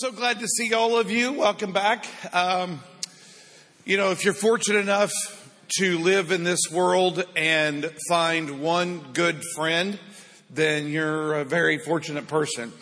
[0.00, 1.32] So glad to see all of you.
[1.32, 2.06] Welcome back.
[2.32, 2.78] Um,
[3.84, 5.10] you know, if you're fortunate enough
[5.80, 9.98] to live in this world and find one good friend,
[10.50, 12.72] then you're a very fortunate person.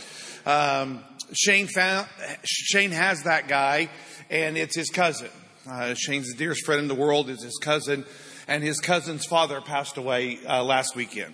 [0.45, 1.03] Um,
[1.33, 2.07] Shane found,
[2.45, 3.88] Shane has that guy,
[4.28, 5.30] and it's his cousin.
[5.67, 8.04] Uh, Shane's the dearest friend in the world is his cousin,
[8.46, 11.33] and his cousin's father passed away uh, last weekend.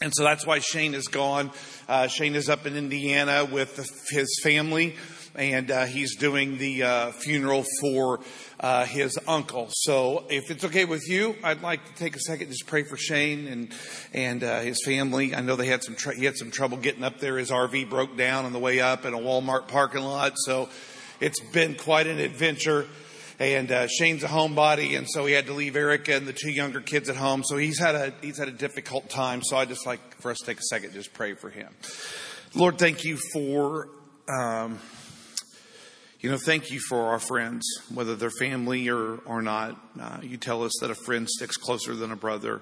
[0.00, 1.50] And so that's why Shane is gone.
[1.88, 3.76] Uh, Shane is up in Indiana with
[4.10, 4.94] his family,
[5.34, 8.20] and uh, he's doing the uh, funeral for
[8.60, 9.68] uh, his uncle.
[9.72, 12.96] So, if it's okay with you, I'd like to take a second just pray for
[12.96, 13.74] Shane and
[14.14, 15.34] and uh, his family.
[15.34, 17.36] I know they had some tr- he had some trouble getting up there.
[17.36, 20.68] His RV broke down on the way up in a Walmart parking lot, so
[21.18, 22.86] it's been quite an adventure
[23.38, 26.50] and uh, Shane's a homebody, and so he had to leave Erica and the two
[26.50, 27.44] younger kids at home.
[27.44, 29.42] So he's had a he's had a difficult time.
[29.42, 31.72] So I just like for us to take a second, just pray for him.
[32.54, 33.88] Lord, thank you for.
[34.28, 34.78] Um,
[36.20, 39.80] you know, thank you for our friends, whether they're family or, or not.
[40.00, 42.60] Uh, you tell us that a friend sticks closer than a brother.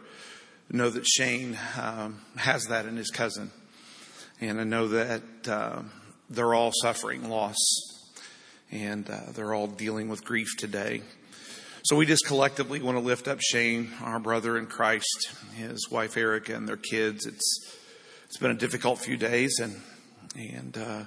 [0.71, 3.51] know that Shane um, has that in his cousin.
[4.43, 5.81] And I know that uh,
[6.29, 7.57] they're all suffering loss
[8.71, 11.03] and uh, they're all dealing with grief today.
[11.85, 16.17] So we just collectively want to lift up Shane, our brother in Christ, his wife
[16.17, 17.27] Erica, and their kids.
[17.27, 17.77] It's
[18.25, 19.81] it's been a difficult few days, and
[20.35, 21.05] and uh,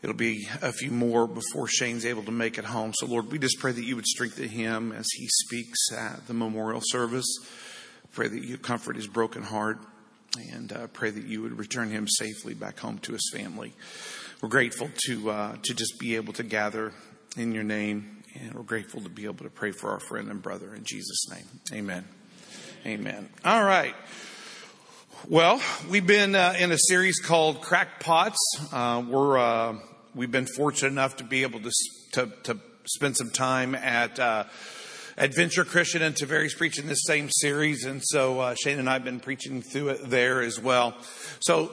[0.00, 2.92] it'll be a few more before Shane's able to make it home.
[2.94, 6.34] So Lord, we just pray that you would strengthen him as he speaks at the
[6.34, 7.26] memorial service.
[8.12, 9.80] Pray that you comfort his broken heart,
[10.52, 13.72] and uh, pray that you would return him safely back home to his family
[14.44, 16.92] we're grateful to uh, to just be able to gather
[17.34, 20.42] in your name, and we're grateful to be able to pray for our friend and
[20.42, 21.46] brother in Jesus' name.
[21.72, 22.04] Amen.
[22.84, 23.30] Amen.
[23.42, 23.94] All right.
[25.30, 28.36] Well, we've been uh, in a series called Crackpots.
[28.70, 29.76] Uh, we're uh,
[30.14, 31.70] we've been fortunate enough to be able to
[32.12, 34.20] to, to spend some time at.
[34.20, 34.44] Uh,
[35.16, 39.04] Adventure Christian and Taveri's preaching this same series, and so uh, Shane and I have
[39.04, 40.96] been preaching through it there as well.
[41.38, 41.70] So,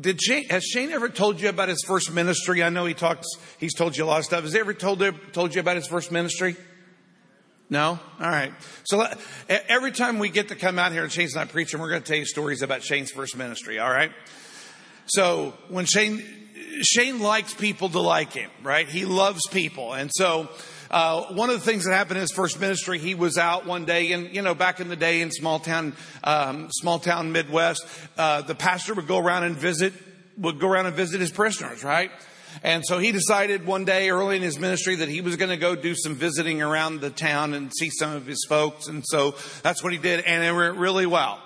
[0.00, 2.62] did Shane, has Shane ever told you about his first ministry?
[2.62, 3.26] I know he talks,
[3.58, 4.42] he's told you a lot of stuff.
[4.42, 5.02] Has he ever told,
[5.32, 6.56] told you about his first ministry?
[7.68, 7.98] No?
[8.20, 8.52] All right.
[8.84, 9.06] So
[9.48, 12.06] every time we get to come out here and Shane's not preaching, we're going to
[12.06, 13.78] tell you stories about Shane's first ministry.
[13.78, 14.12] All right.
[15.06, 16.22] So when Shane,
[16.82, 18.88] Shane likes people to like him, right?
[18.88, 19.94] He loves people.
[19.94, 20.48] And so,
[20.90, 23.84] uh, one of the things that happened in his first ministry, he was out one
[23.84, 27.86] day, and you know, back in the day in small town, um, small town Midwest,
[28.16, 29.92] uh, the pastor would go around and visit,
[30.38, 32.10] would go around and visit his prisoners, right?
[32.62, 35.56] And so he decided one day early in his ministry that he was going to
[35.56, 38.86] go do some visiting around the town and see some of his folks.
[38.88, 41.40] And so that's what he did, and it went really well.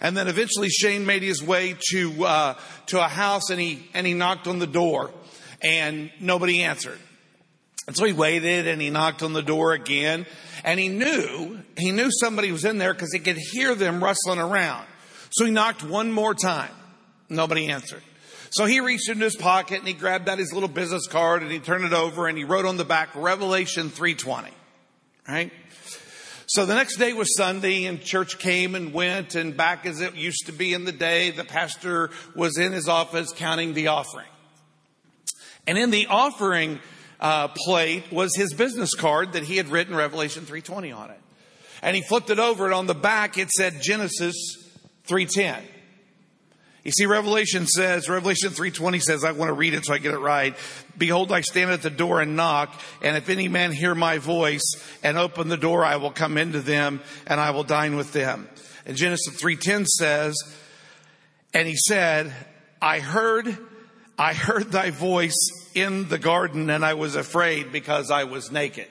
[0.00, 2.54] And then eventually Shane made his way to uh,
[2.86, 5.10] to a house, and he and he knocked on the door,
[5.62, 6.98] and nobody answered.
[7.86, 10.26] And so he waited and he knocked on the door again
[10.64, 14.38] and he knew, he knew somebody was in there because he could hear them rustling
[14.38, 14.86] around.
[15.30, 16.70] So he knocked one more time.
[17.28, 18.02] Nobody answered.
[18.50, 21.50] So he reached into his pocket and he grabbed out his little business card and
[21.50, 24.50] he turned it over and he wrote on the back Revelation 320.
[25.26, 25.50] Right?
[26.46, 30.14] So the next day was Sunday and church came and went and back as it
[30.16, 34.26] used to be in the day, the pastor was in his office counting the offering.
[35.66, 36.80] And in the offering
[37.22, 41.20] uh, plate was his business card that he had written Revelation 3:20 on it.
[41.80, 44.34] And he flipped it over and on the back it said Genesis
[45.08, 45.62] 3:10.
[46.84, 50.14] You see, Revelation says, Revelation 3.20 says, I want to read it so I get
[50.14, 50.56] it right.
[50.98, 54.64] Behold, I stand at the door and knock, and if any man hear my voice
[55.00, 58.48] and open the door, I will come into them and I will dine with them.
[58.84, 60.34] And Genesis 3.10 says,
[61.54, 62.32] and he said,
[62.80, 63.56] I heard,
[64.18, 68.88] I heard thy voice in the garden and I was afraid because I was naked.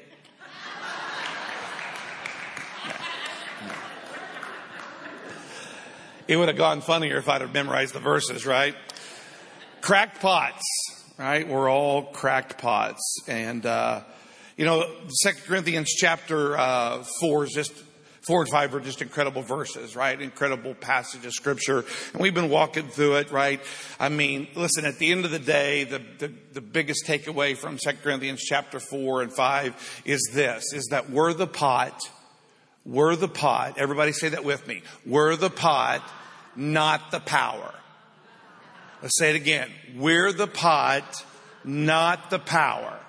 [6.28, 8.74] It would have gone funnier if I'd have memorized the verses, right?
[9.82, 10.64] Cracked pots,
[11.18, 11.46] right?
[11.46, 13.20] We're all cracked pots.
[13.28, 14.02] And, uh,
[14.56, 17.74] you know, Second Corinthians chapter, uh, four is just
[18.22, 20.20] Four and five are just incredible verses, right?
[20.22, 21.84] Incredible passage of scripture.
[22.14, 23.60] And we've been walking through it, right?
[24.00, 27.80] I mean, listen, at the end of the day, the, the, the biggest takeaway from
[27.80, 29.76] Second Corinthians chapter four and five
[30.06, 32.00] is this, is that we're the pot,
[32.86, 33.80] we're the pot.
[33.80, 34.84] Everybody say that with me.
[35.04, 36.08] We're the pot,
[36.56, 37.74] not the power.
[39.02, 39.72] Let's say it again.
[39.96, 41.26] We're the pot,
[41.64, 43.00] not the power.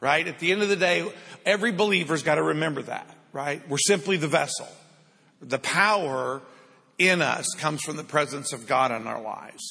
[0.00, 0.26] Right?
[0.26, 1.06] At the end of the day,
[1.44, 3.68] every believer's got to remember that right?
[3.68, 4.68] We're simply the vessel.
[5.42, 6.40] The power
[6.96, 9.62] in us comes from the presence of God in our lives.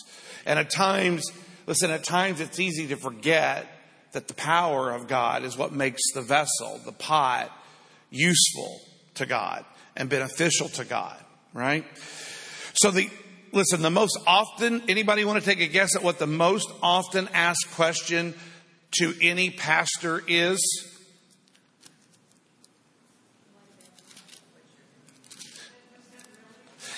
[0.45, 1.24] And at times,
[1.65, 3.65] listen, at times it's easy to forget
[4.12, 7.50] that the power of God is what makes the vessel, the pot,
[8.12, 8.80] useful
[9.15, 11.18] to God and beneficial to God,
[11.54, 11.86] right?
[12.75, 13.09] So the,
[13.54, 17.30] listen, the most often, anybody want to take a guess at what the most often
[17.33, 18.36] asked question
[19.00, 20.59] to any pastor is?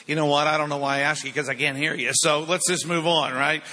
[0.05, 0.47] You know what?
[0.47, 2.11] I don't know why I ask you because I can't hear you.
[2.13, 3.63] So let's just move on, right?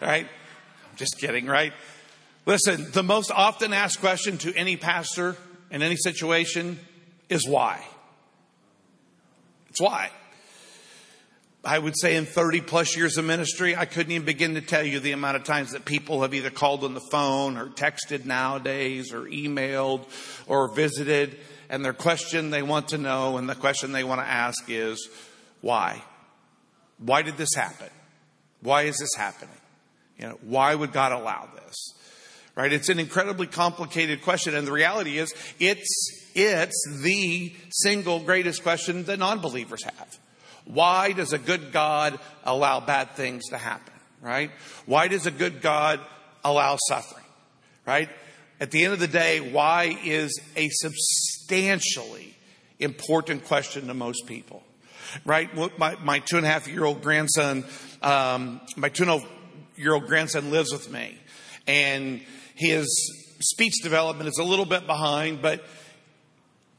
[0.00, 0.26] Right?
[0.26, 1.72] I'm just kidding, right?
[2.46, 5.36] Listen, the most often asked question to any pastor
[5.70, 6.78] in any situation
[7.28, 7.84] is why?
[9.68, 10.10] It's why.
[11.64, 14.82] I would say in 30 plus years of ministry, I couldn't even begin to tell
[14.82, 18.26] you the amount of times that people have either called on the phone or texted
[18.26, 20.04] nowadays or emailed
[20.46, 21.38] or visited
[21.70, 25.08] and their question they want to know and the question they want to ask is,
[25.64, 26.02] why?
[26.98, 27.88] Why did this happen?
[28.60, 29.56] Why is this happening?
[30.18, 31.94] You know, why would God allow this?
[32.54, 32.70] Right?
[32.70, 34.54] It's an incredibly complicated question.
[34.54, 40.18] And the reality is, it's, it's the single greatest question that non-believers have.
[40.66, 43.94] Why does a good God allow bad things to happen?
[44.20, 44.50] Right?
[44.84, 45.98] Why does a good God
[46.44, 47.24] allow suffering?
[47.86, 48.10] Right?
[48.60, 52.36] At the end of the day, why is a substantially
[52.78, 54.62] important question to most people
[55.24, 55.54] right?
[55.78, 57.64] My, my two and a half year old grandson,
[58.02, 59.30] um, my two and a half
[59.76, 61.18] year old grandson lives with me
[61.66, 62.20] and
[62.54, 62.86] his
[63.40, 65.64] speech development is a little bit behind, but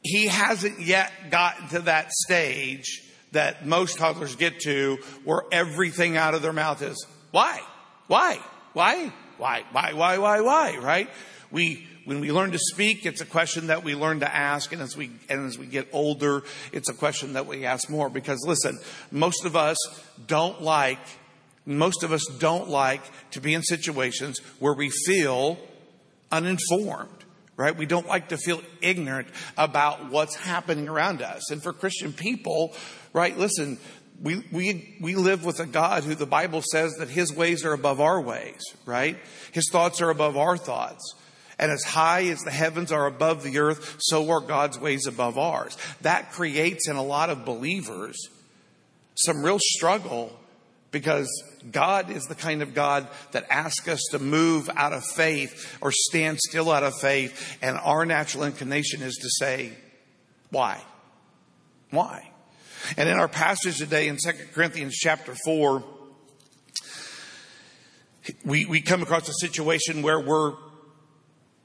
[0.01, 6.33] he hasn't yet gotten to that stage that most toddlers get to where everything out
[6.33, 7.59] of their mouth is, why?
[8.07, 8.39] Why?
[8.73, 9.11] Why?
[9.37, 9.63] Why?
[9.71, 9.93] Why?
[9.93, 10.17] Why?
[10.17, 10.41] Why?
[10.41, 10.77] Why?
[10.77, 11.09] Right?
[11.51, 14.71] We, when we learn to speak, it's a question that we learn to ask.
[14.71, 18.09] And as we, and as we get older, it's a question that we ask more.
[18.09, 18.79] Because listen,
[19.11, 19.77] most of us
[20.27, 20.99] don't like,
[21.65, 25.57] most of us don't like to be in situations where we feel
[26.31, 27.09] uninformed
[27.57, 27.77] right?
[27.77, 31.51] We don't like to feel ignorant about what's happening around us.
[31.51, 32.73] And for Christian people,
[33.13, 33.77] right, listen,
[34.21, 37.73] we, we, we live with a God who the Bible says that his ways are
[37.73, 39.17] above our ways, right?
[39.51, 41.15] His thoughts are above our thoughts.
[41.57, 45.37] And as high as the heavens are above the earth, so are God's ways above
[45.37, 45.77] ours.
[46.01, 48.17] That creates in a lot of believers
[49.15, 50.37] some real struggle
[50.91, 51.29] because
[51.71, 55.91] God is the kind of God that asks us to move out of faith or
[55.91, 57.57] stand still out of faith.
[57.61, 59.73] And our natural inclination is to say,
[60.51, 60.81] why?
[61.89, 62.29] Why?
[62.97, 65.83] And in our passage today in 2 Corinthians chapter 4,
[68.43, 70.53] we, we come across a situation where we're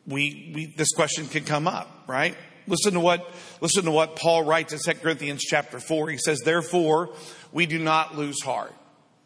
[0.07, 2.37] we, we, this question can come up, right?
[2.67, 3.29] Listen to what,
[3.61, 6.11] listen to what Paul writes in 2 Corinthians chapter 4.
[6.11, 7.11] He says, therefore,
[7.53, 8.75] we do not lose heart,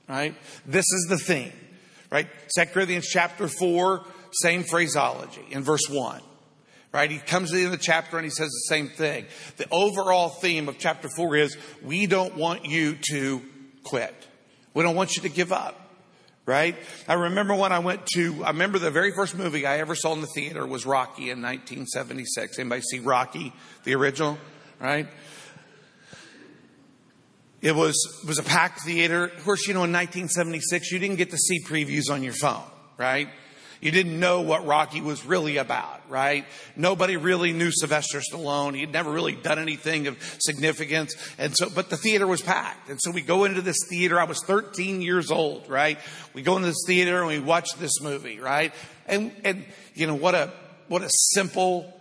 [0.08, 0.34] right?
[0.66, 1.52] This is the theme,
[2.10, 2.28] right?
[2.56, 6.20] 2 Corinthians chapter 4, same phraseology in verse 1
[6.92, 7.10] right?
[7.10, 9.26] He comes to the end of the chapter and he says the same thing.
[9.56, 13.42] The overall theme of chapter four is we don't want you to
[13.82, 14.14] quit.
[14.74, 15.83] We don't want you to give up
[16.46, 16.76] right?
[17.08, 20.12] I remember when I went to, I remember the very first movie I ever saw
[20.12, 22.58] in the theater was Rocky in 1976.
[22.58, 23.52] Anybody see Rocky,
[23.84, 24.38] the original,
[24.78, 25.08] right?
[27.62, 29.24] It was, it was a packed theater.
[29.24, 32.62] Of course, you know, in 1976, you didn't get to see previews on your phone,
[32.98, 33.28] right?
[33.80, 36.46] You didn't know what Rocky was really about, right?
[36.76, 38.74] Nobody really knew Sylvester Stallone.
[38.74, 41.14] He'd never really done anything of significance.
[41.38, 42.88] And so, but the theater was packed.
[42.88, 44.20] And so we go into this theater.
[44.20, 45.98] I was 13 years old, right?
[46.32, 48.72] We go into this theater and we watch this movie, right?
[49.06, 50.52] And, and, you know, what a,
[50.88, 51.92] what a simple,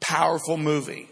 [0.00, 1.08] powerful movie.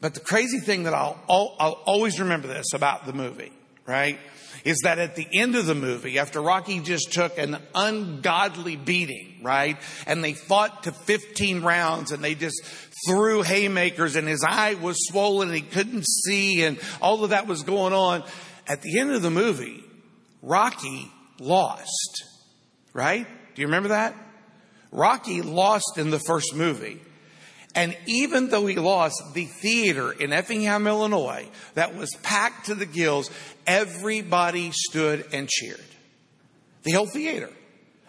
[0.00, 3.52] But the crazy thing that I'll, I'll always remember this about the movie,
[3.86, 4.18] right?
[4.66, 9.38] Is that at the end of the movie, after Rocky just took an ungodly beating,
[9.40, 9.78] right?
[10.08, 12.64] And they fought to 15 rounds and they just
[13.06, 17.46] threw haymakers and his eye was swollen and he couldn't see and all of that
[17.46, 18.24] was going on.
[18.66, 19.84] At the end of the movie,
[20.42, 22.24] Rocky lost,
[22.92, 23.24] right?
[23.54, 24.16] Do you remember that?
[24.90, 27.00] Rocky lost in the first movie.
[27.76, 32.86] And even though he lost the theater in Effingham, Illinois, that was packed to the
[32.86, 33.30] gills,
[33.66, 35.78] everybody stood and cheered.
[36.84, 37.50] The whole theater.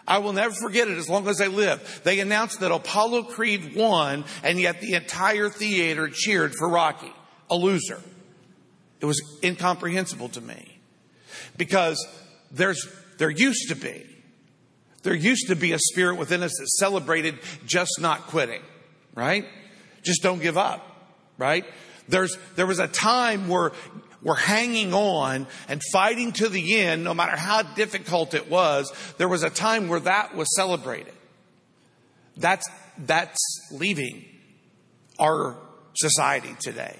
[0.06, 2.00] I will never forget it as long as I live.
[2.02, 7.12] They announced that Apollo Creed won, and yet the entire theater cheered for Rocky,
[7.50, 8.00] a loser.
[9.02, 10.80] It was incomprehensible to me.
[11.58, 12.08] Because
[12.50, 14.06] there's, there used to be,
[15.02, 18.62] there used to be a spirit within us that celebrated just not quitting
[19.18, 19.44] right?
[20.02, 20.86] Just don't give up,
[21.36, 21.64] right?
[22.08, 23.72] There's, there was a time where
[24.22, 29.28] we're hanging on and fighting to the end, no matter how difficult it was, there
[29.28, 31.12] was a time where that was celebrated.
[32.36, 32.66] That's,
[32.98, 33.38] that's
[33.72, 34.24] leaving
[35.18, 35.56] our
[35.94, 36.96] society today.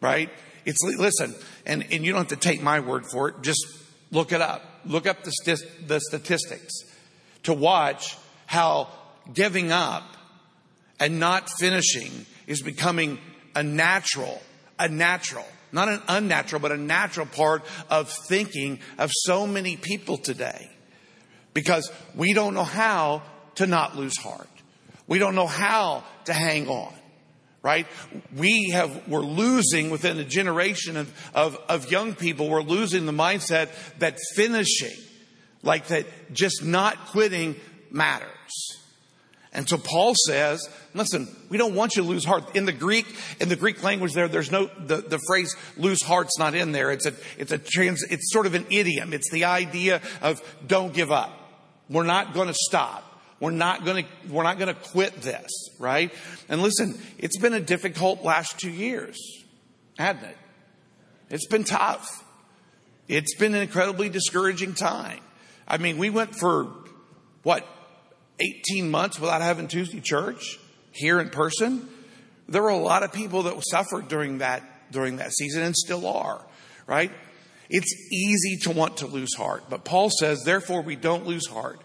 [0.00, 0.30] Right?
[0.64, 1.34] It's, listen,
[1.66, 3.42] and, and you don't have to take my word for it.
[3.42, 3.66] Just
[4.10, 4.62] look it up.
[4.86, 6.72] Look up the, st- the statistics
[7.44, 8.88] to watch how
[9.32, 10.04] giving up
[11.00, 13.18] and not finishing is becoming
[13.54, 14.40] a natural,
[14.78, 20.16] a natural, not an unnatural, but a natural part of thinking of so many people
[20.16, 20.70] today.
[21.52, 23.22] Because we don't know how
[23.56, 24.48] to not lose heart.
[25.06, 26.92] We don't know how to hang on
[27.64, 27.86] right?
[28.36, 33.12] We have, we're losing within a generation of, of, of, young people, we're losing the
[33.12, 33.70] mindset
[34.00, 34.94] that finishing,
[35.62, 37.56] like that just not quitting
[37.90, 38.83] matters.
[39.54, 42.56] And so Paul says, listen, we don't want you to lose heart.
[42.56, 43.06] In the Greek,
[43.40, 46.90] in the Greek language there, there's no, the, the phrase lose heart's not in there.
[46.90, 49.12] It's a, it's a trans, it's sort of an idiom.
[49.12, 51.30] It's the idea of don't give up.
[51.88, 53.04] We're not going to stop.
[53.38, 56.12] We're not going to, we're not going to quit this, right?
[56.48, 59.16] And listen, it's been a difficult last two years,
[59.98, 60.36] hasn't it?
[61.30, 62.24] It's been tough.
[63.06, 65.20] It's been an incredibly discouraging time.
[65.68, 66.72] I mean, we went for
[67.42, 67.66] what,
[68.40, 70.58] 18 months without having Tuesday church
[70.92, 71.88] here in person.
[72.48, 76.06] There were a lot of people that suffered during that, during that season and still
[76.06, 76.44] are,
[76.86, 77.10] right?
[77.70, 81.80] It's easy to want to lose heart, but Paul says, therefore we don't lose heart,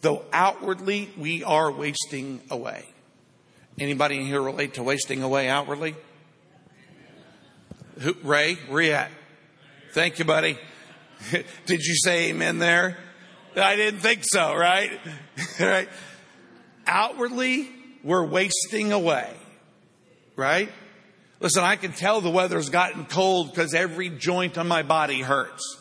[0.00, 2.84] though outwardly we are wasting away.
[3.78, 5.96] Anybody in here relate to wasting away outwardly?
[8.00, 9.10] Who, Ray, where you at?
[9.92, 10.58] Thank you, buddy.
[11.66, 12.96] Did you say amen there?
[13.56, 14.90] I didn't think so, right?
[15.60, 15.88] right?
[16.86, 17.68] Outwardly,
[18.04, 19.32] we're wasting away,
[20.36, 20.70] right?
[21.40, 25.78] Listen, I can tell the weather's gotten cold because every joint on my body hurts.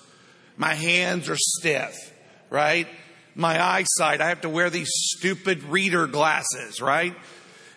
[0.57, 1.95] My hands are stiff,
[2.49, 2.87] right?
[3.35, 7.13] My eyesight, I have to wear these stupid reader glasses, right?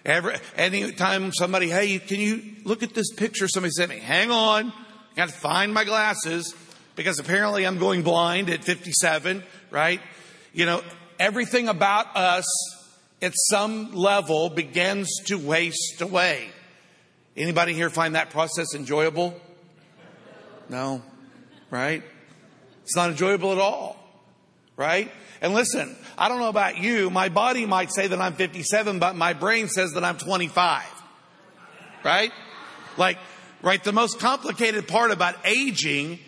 [0.05, 3.99] Every, anytime somebody, hey, can you look at this picture somebody sent me?
[3.99, 4.73] Hang on.
[4.73, 6.55] I got to find my glasses
[6.95, 10.01] because apparently I'm going blind at 57, right?
[10.53, 10.83] You know,
[11.19, 12.47] everything about us
[13.21, 16.49] at some level begins to waste away.
[17.37, 19.41] Anybody here find that process enjoyable?
[20.69, 21.03] No,
[21.71, 22.03] right?
[22.83, 23.97] It's not enjoyable at all,
[24.77, 25.11] right?
[25.41, 29.15] And listen, I don't know about you, my body might say that I'm 57, but
[29.15, 30.85] my brain says that I'm 25,
[32.05, 32.33] right?
[32.97, 33.19] Like,
[33.63, 36.19] right, the most complicated part about aging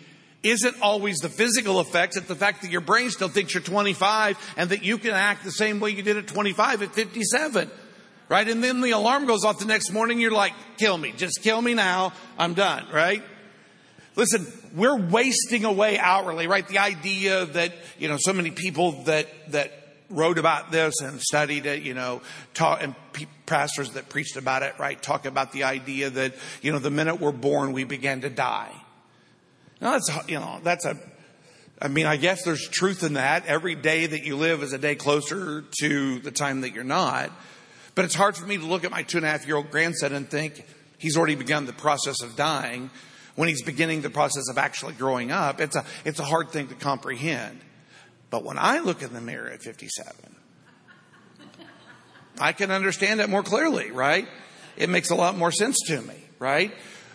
[0.43, 2.17] isn't always the physical effects.
[2.17, 5.43] It's the fact that your brain still thinks you're 25 and that you can act
[5.43, 7.69] the same way you did at 25 at 57.
[8.29, 8.47] Right?
[8.47, 10.19] And then the alarm goes off the next morning.
[10.19, 11.13] You're like, kill me.
[11.15, 12.13] Just kill me now.
[12.37, 12.85] I'm done.
[12.91, 13.23] Right?
[14.15, 14.45] Listen,
[14.75, 16.67] we're wasting away outwardly, right?
[16.67, 19.71] The idea that, you know, so many people that, that
[20.09, 22.21] wrote about this and studied it, you know,
[22.53, 22.95] taught, and
[23.45, 25.01] pastors that preached about it, right?
[25.01, 28.71] Talk about the idea that, you know, the minute we're born, we begin to die.
[29.81, 30.95] Now that's, you know, that's a,
[31.81, 33.47] I mean, I guess there's truth in that.
[33.47, 37.31] Every day that you live is a day closer to the time that you're not.
[37.95, 39.71] But it's hard for me to look at my two and a half year old
[39.71, 40.63] grandson and think
[40.99, 42.91] he's already begun the process of dying
[43.35, 45.59] when he's beginning the process of actually growing up.
[45.59, 47.59] It's a, it's a hard thing to comprehend.
[48.29, 50.13] But when I look in the mirror at 57,
[52.39, 54.27] I can understand it more clearly, right?
[54.77, 56.71] It makes a lot more sense to me, right?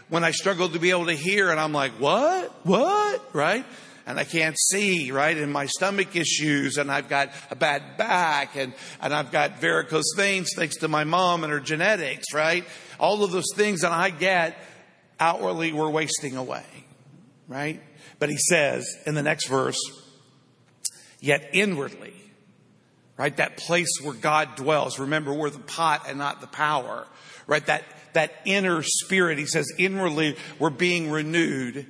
[0.09, 2.53] When I struggle to be able to hear and I'm like, what?
[2.65, 3.35] What?
[3.35, 3.65] Right?
[4.07, 5.37] And I can't see, right?
[5.37, 10.15] And my stomach issues and I've got a bad back and, and I've got varicose
[10.17, 12.65] veins thanks to my mom and her genetics, right?
[13.01, 14.57] All of those things that I get
[15.19, 16.65] outwardly we're wasting away,
[17.49, 17.83] right?
[18.21, 19.81] But he says in the next verse,
[21.21, 22.15] yet inwardly,
[23.17, 23.37] right?
[23.37, 25.01] That place where God dwells.
[25.01, 27.09] Remember, we're the pot and not the power,
[27.49, 27.65] right?
[27.67, 27.83] That
[28.17, 29.37] that inner spirit.
[29.39, 31.87] He says, inwardly, we're being renewed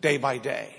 [0.00, 0.72] day by day.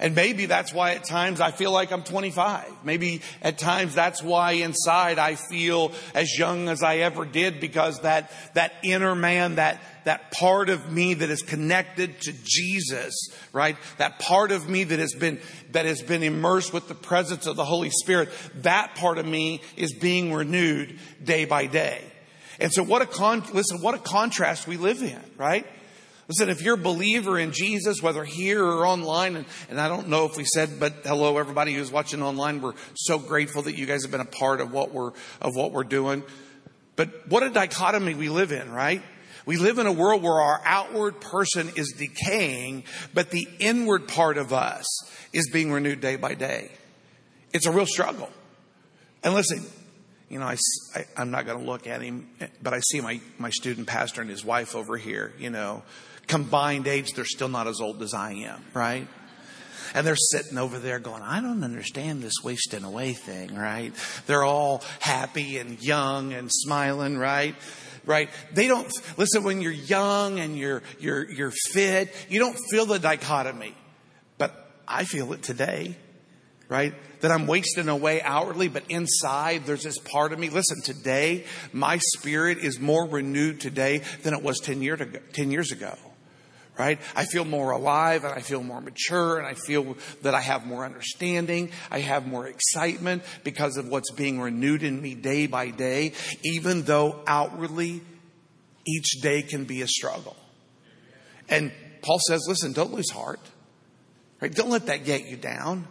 [0.00, 2.84] And maybe that's why at times I feel like I'm 25.
[2.84, 8.00] Maybe at times that's why inside I feel as young as I ever did because
[8.00, 13.12] that, that inner man, that, that part of me that is connected to Jesus,
[13.52, 13.76] right?
[13.98, 15.40] That part of me that has been,
[15.72, 18.30] that has been immersed with the presence of the Holy Spirit,
[18.62, 22.07] that part of me is being renewed day by day.
[22.60, 25.66] And so what a con, listen, what a contrast we live in, right?
[26.28, 30.08] Listen, if you're a believer in Jesus, whether here or online, and, and, I don't
[30.08, 32.60] know if we said, but hello, everybody who's watching online.
[32.60, 35.72] We're so grateful that you guys have been a part of what we're, of what
[35.72, 36.22] we're doing.
[36.96, 39.02] But what a dichotomy we live in, right?
[39.46, 42.84] We live in a world where our outward person is decaying,
[43.14, 44.84] but the inward part of us
[45.32, 46.70] is being renewed day by day.
[47.54, 48.28] It's a real struggle.
[49.24, 49.64] And listen,
[50.28, 50.56] you know, I,
[50.94, 52.28] I, am not going to look at him,
[52.62, 55.82] but I see my, my student pastor and his wife over here, you know,
[56.26, 59.06] combined age, they're still not as old as I am, right?
[59.94, 63.92] And they're sitting over there going, I don't understand this wasting away thing, right?
[64.26, 67.54] They're all happy and young and smiling, right?
[68.08, 68.28] right?
[68.52, 72.98] They don't, listen, when you're young and you're, you're, you're fit, you don't feel the
[72.98, 73.74] dichotomy.
[74.36, 74.54] But
[74.86, 75.96] I feel it today,
[76.68, 76.94] right?
[77.20, 80.50] That I'm wasting away outwardly, but inside there's this part of me.
[80.50, 85.50] Listen, today, my spirit is more renewed today than it was 10, year ago, 10
[85.50, 85.96] years ago
[86.78, 87.00] right?
[87.16, 90.64] I feel more alive and I feel more mature and I feel that I have
[90.64, 91.72] more understanding.
[91.90, 96.12] I have more excitement because of what's being renewed in me day by day,
[96.44, 98.00] even though outwardly
[98.86, 100.36] each day can be a struggle.
[101.48, 103.40] And Paul says, listen, don't lose heart,
[104.40, 104.54] right?
[104.54, 105.88] Don't let that get you down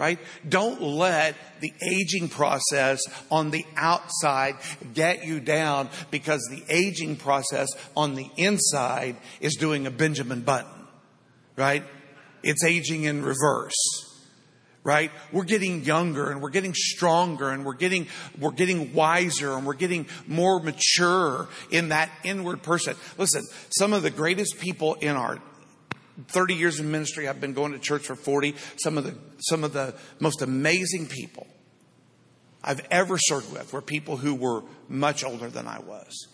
[0.00, 0.18] right?
[0.48, 4.54] Don't let the aging process on the outside
[4.94, 10.86] get you down because the aging process on the inside is doing a Benjamin Button,
[11.54, 11.84] right?
[12.42, 13.76] It's aging in reverse
[14.82, 18.06] right we're getting younger and we're getting stronger and we're getting
[18.38, 24.02] we're getting wiser and we're getting more mature in that inward person listen some of
[24.02, 25.38] the greatest people in our
[26.28, 27.28] 30 years in ministry.
[27.28, 28.54] I've been going to church for 40.
[28.76, 31.46] Some of the, some of the most amazing people
[32.62, 36.28] I've ever served with were people who were much older than I was.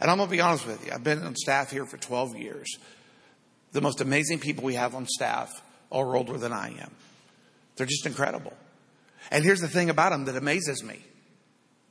[0.00, 0.92] And I'm going to be honest with you.
[0.92, 2.76] I've been on staff here for 12 years.
[3.72, 5.50] The most amazing people we have on staff
[5.90, 6.90] are older than I am.
[7.76, 8.52] They're just incredible.
[9.30, 10.98] And here's the thing about them that amazes me.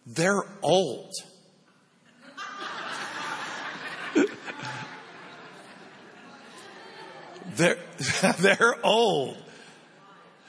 [0.05, 1.11] They're old.
[7.55, 7.77] They're,
[8.39, 9.37] they're old.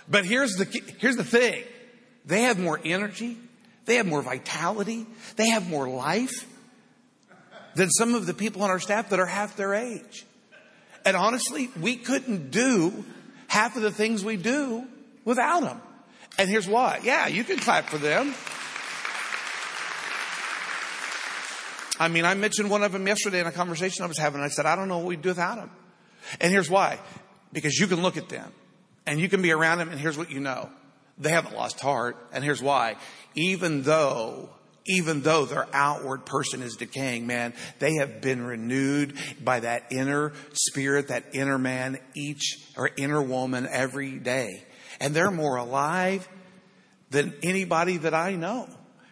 [0.08, 0.64] But here's the,
[0.98, 1.64] here's the thing.
[2.24, 3.36] They have more energy.
[3.84, 5.06] They have more vitality.
[5.36, 6.46] They have more life
[7.74, 10.24] than some of the people on our staff that are half their age.
[11.04, 13.04] And honestly, we couldn't do
[13.48, 14.86] half of the things we do
[15.24, 15.80] without them.
[16.38, 17.00] And here's why.
[17.02, 18.34] Yeah, you can clap for them.
[21.98, 24.40] I mean, I mentioned one of them yesterday in a conversation I was having.
[24.40, 25.70] I said, I don't know what we'd do without them.
[26.40, 26.98] And here's why.
[27.52, 28.52] Because you can look at them
[29.06, 30.70] and you can be around them and here's what you know.
[31.18, 32.16] They haven't lost heart.
[32.32, 32.96] And here's why.
[33.34, 34.50] Even though
[34.84, 40.32] even though their outward person is decaying, man, they have been renewed by that inner
[40.52, 44.64] spirit, that inner man, each or inner woman every day.
[45.00, 46.28] And they're more alive
[47.10, 48.68] than anybody that I know.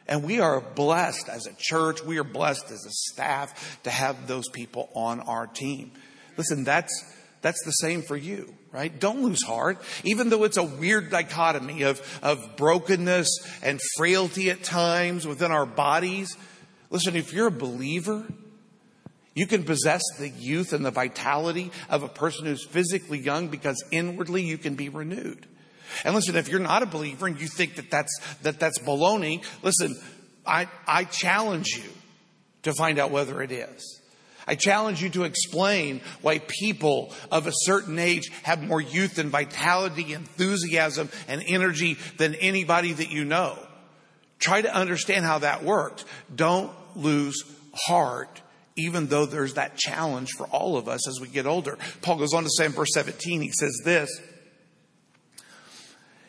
[0.09, 4.27] And we are blessed as a church, we are blessed as a staff to have
[4.27, 5.93] those people on our team.
[6.41, 7.05] Listen, that's,
[7.43, 8.99] that's the same for you, right?
[8.99, 9.77] Don't lose heart.
[10.05, 13.29] Even though it's a weird dichotomy of, of brokenness
[13.63, 16.35] and frailty at times within our bodies.
[16.89, 18.25] Listen, if you're a believer,
[19.35, 23.85] you can possess the youth and the vitality of a person who's physically young because
[23.91, 25.47] inwardly you can be renewed.
[26.07, 29.45] And listen, if you're not a believer and you think that that's, that that's baloney,
[29.63, 29.95] listen,
[30.47, 31.91] I, I challenge you
[32.63, 34.00] to find out whether it is.
[34.47, 39.31] I challenge you to explain why people of a certain age have more youth and
[39.31, 43.59] vitality, enthusiasm, and energy than anybody that you know.
[44.39, 46.05] Try to understand how that works.
[46.35, 48.41] Don't lose heart,
[48.77, 51.79] even though there's that challenge for all of us as we get older.
[52.01, 54.11] Paul goes on to say in verse 17, he says this.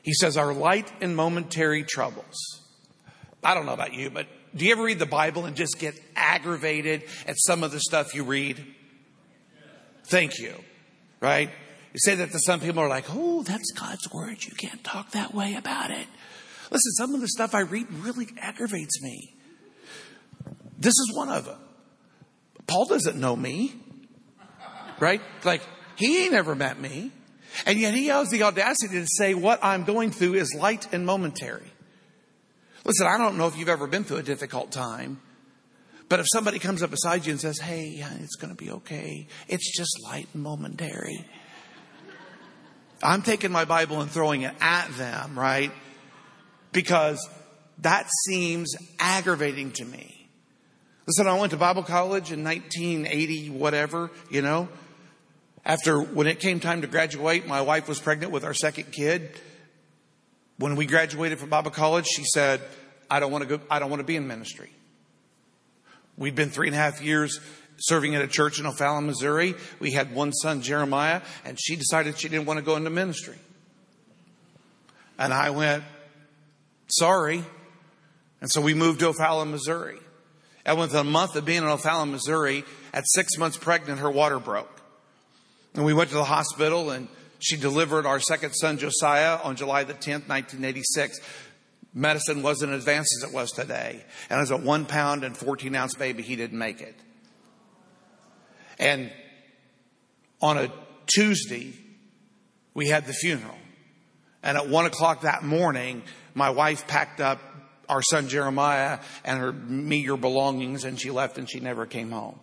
[0.04, 2.36] He says, Our light and momentary troubles.
[3.44, 6.00] I don't know about you, but do you ever read the Bible and just get
[6.16, 8.64] aggravated at some of the stuff you read?
[10.06, 10.54] Thank you.
[11.20, 11.50] Right?
[11.94, 14.44] You say that to some people are like, oh, that's God's word.
[14.44, 16.08] You can't talk that way about it.
[16.72, 19.34] Listen, some of the stuff I read really aggravates me.
[20.78, 21.60] This is one of them.
[22.68, 23.76] Paul doesn't know me.
[25.00, 25.22] Right?
[25.44, 25.62] Like,
[25.96, 27.12] he ain't ever met me.
[27.66, 31.06] And yet he has the audacity to say what I'm going through is light and
[31.06, 31.71] momentary.
[32.84, 35.22] Listen, I don't know if you've ever been through a difficult time,
[36.10, 39.28] but if somebody comes up beside you and says, Hey, it's going to be okay,
[39.48, 41.26] it's just light and momentary.
[43.04, 45.72] I'm taking my Bible and throwing it at them, right?
[46.72, 47.28] Because
[47.80, 50.30] that seems aggravating to me.
[51.08, 54.70] Listen, I went to Bible college in 1980, whatever, you know.
[55.66, 59.32] After, when it came time to graduate, my wife was pregnant with our second kid.
[60.62, 62.62] When we graduated from Bible college, she said,
[63.10, 64.70] I don't want to go, I don't want to be in ministry.
[66.18, 67.40] We'd been three and a half years
[67.80, 69.56] serving at a church in O'Fallon, Missouri.
[69.80, 73.40] We had one son, Jeremiah, and she decided she didn't want to go into ministry.
[75.18, 75.84] And I went,
[76.90, 77.44] sorry.
[78.40, 79.98] And so we moved to O'Fallon, Missouri.
[80.64, 84.38] And within a month of being in O'Fallon, Missouri, at six months pregnant, her water
[84.38, 84.80] broke.
[85.74, 87.08] And we went to the hospital and
[87.42, 91.20] she delivered our second son, Josiah, on July the 10th, 1986.
[91.94, 94.06] Medicine wasn't as advanced as it was today.
[94.30, 96.96] And as a one pound and 14 ounce baby, he didn't make it.
[98.78, 99.12] And
[100.40, 100.72] on a
[101.08, 101.74] Tuesday,
[102.76, 103.58] we had the funeral.
[104.44, 106.04] And at one o'clock that morning,
[106.36, 107.42] my wife packed up
[107.90, 112.40] our son Jeremiah and her meager belongings and she left and she never came home.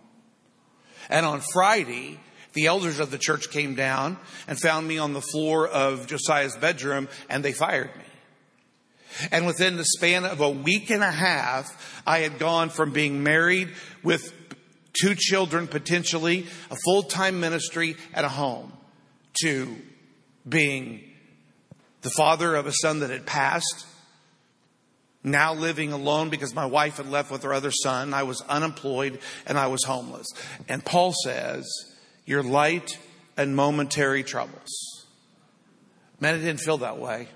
[1.09, 2.19] And on Friday,
[2.53, 6.57] the elders of the church came down and found me on the floor of Josiah's
[6.57, 8.05] bedroom and they fired me.
[9.31, 13.23] And within the span of a week and a half, I had gone from being
[13.23, 13.71] married
[14.03, 14.33] with
[15.01, 18.73] two children potentially, a full-time ministry at a home,
[19.43, 19.77] to
[20.49, 21.03] being
[22.03, 23.87] the father of a son that had passed,
[25.25, 28.15] now living alone because my wife had left with her other son.
[28.15, 30.27] I was unemployed and I was homeless.
[30.69, 31.67] And Paul says,
[32.29, 32.99] your light
[33.39, 35.07] and momentary troubles.
[36.21, 37.27] Man, it didn't feel that way.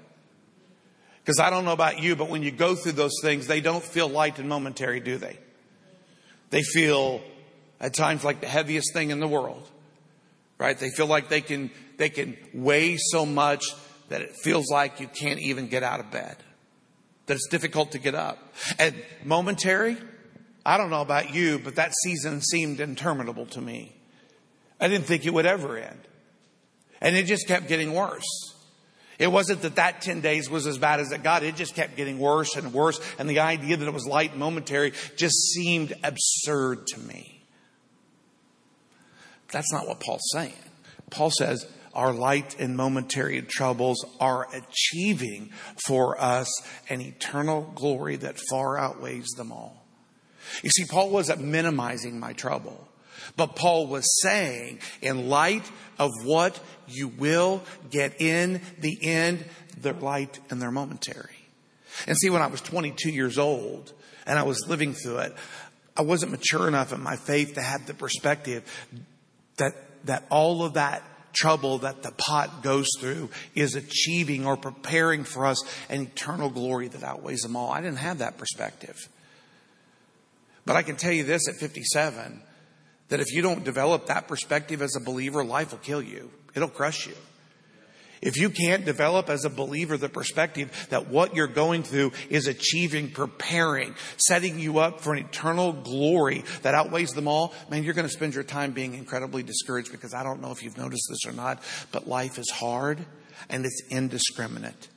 [1.25, 3.83] Because I don't know about you, but when you go through those things, they don't
[3.83, 5.39] feel light and momentary, do they?
[6.51, 7.23] They feel
[7.81, 9.67] at times like the heaviest thing in the world,
[10.59, 10.79] right?
[10.79, 13.65] They feel like they can, they can weigh so much
[14.11, 16.37] that it feels like you can't even get out of bed,
[17.27, 18.37] that it's difficult to get up.
[18.79, 19.97] And momentary,
[20.67, 23.97] I don't know about you, but that season seemed interminable to me.
[24.83, 26.01] I didn't think it would ever end.
[27.01, 28.53] And it just kept getting worse.
[29.17, 31.45] It wasn't that that 10 days was as bad as it got.
[31.45, 33.01] It just kept getting worse and worse.
[33.17, 37.45] And the idea that it was light and momentary just seemed absurd to me.
[39.53, 40.55] That's not what Paul's saying.
[41.11, 41.65] Paul says,
[41.95, 45.51] our light and momentary troubles are achieving
[45.87, 46.49] for us
[46.89, 49.85] an eternal glory that far outweighs them all.
[50.65, 52.89] You see, Paul wasn't minimizing my trouble,
[53.37, 56.59] but Paul was saying, in light of what
[56.89, 59.45] you will get in the end,
[59.77, 61.37] their light and their momentary.
[62.07, 63.93] And see, when I was 22 years old
[64.27, 65.35] and I was living through it,
[65.97, 68.65] I wasn't mature enough in my faith to have the perspective
[69.57, 69.75] that,
[70.07, 75.47] that all of that trouble that the pot goes through is achieving or preparing for
[75.47, 77.71] us an eternal glory that outweighs them all.
[77.71, 79.09] I didn't have that perspective.
[80.65, 82.43] But I can tell you this at 57
[83.13, 86.31] that if you don't develop that perspective as a believer, life will kill you.
[86.55, 87.13] It'll crush you.
[88.23, 92.47] If you can't develop as a believer the perspective that what you're going through is
[92.47, 97.93] achieving, preparing, setting you up for an eternal glory that outweighs them all, man, you're
[97.93, 101.07] going to spend your time being incredibly discouraged because I don't know if you've noticed
[101.11, 103.05] this or not, but life is hard
[103.51, 104.89] and it's indiscriminate.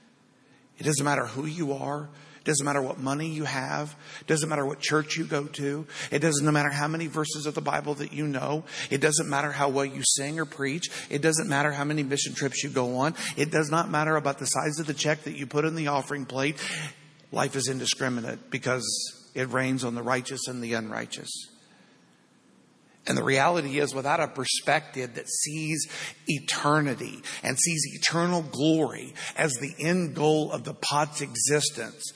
[0.77, 2.09] It doesn't matter who you are.
[2.45, 3.95] Doesn't matter what money you have.
[4.27, 5.87] Doesn't matter what church you go to.
[6.11, 8.63] It doesn't matter how many verses of the Bible that you know.
[8.91, 10.89] It doesn't matter how well you sing or preach.
[11.09, 13.15] It doesn't matter how many mission trips you go on.
[13.35, 15.87] It does not matter about the size of the check that you put in the
[15.87, 16.57] offering plate.
[17.31, 21.49] Life is indiscriminate because it rains on the righteous and the unrighteous.
[23.07, 25.87] And the reality is, without a perspective that sees
[26.27, 32.13] eternity and sees eternal glory as the end goal of the pot's existence,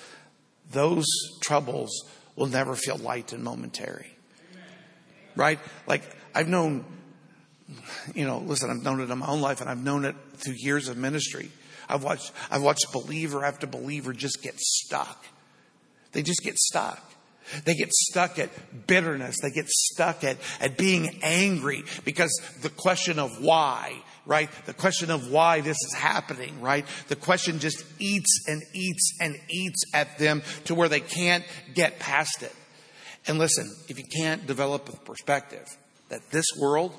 [0.71, 1.05] those
[1.41, 2.03] troubles
[2.35, 4.15] will never feel light and momentary.
[5.35, 5.59] Right?
[5.87, 6.03] Like,
[6.33, 6.85] I've known,
[8.13, 10.55] you know, listen, I've known it in my own life and I've known it through
[10.57, 11.51] years of ministry.
[11.87, 15.25] I've watched, I've watched believer after believer just get stuck.
[16.11, 17.03] They just get stuck.
[17.65, 18.49] They get stuck at
[18.87, 19.37] bitterness.
[19.41, 24.47] They get stuck at, at being angry because the question of why right?
[24.67, 26.85] The question of why this is happening, right?
[27.07, 31.97] The question just eats and eats and eats at them to where they can't get
[31.97, 32.55] past it.
[33.27, 35.65] And listen, if you can't develop a perspective
[36.09, 36.93] that this world,